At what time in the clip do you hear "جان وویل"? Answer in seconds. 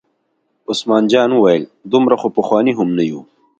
1.11-1.63